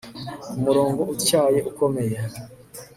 Ku 0.47 0.55
murongo 0.63 1.01
utyaye 1.13 1.59
ukomeye 1.69 2.17